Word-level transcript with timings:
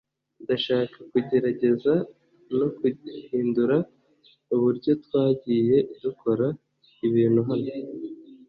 ndashaka 0.43 0.97
kugerageza 1.11 1.93
no 2.57 2.67
guhindura 2.77 3.75
uburyo 4.55 4.91
twagiye 5.03 5.75
dukora 6.03 6.47
ibintu 7.07 7.41
hano 7.49 7.71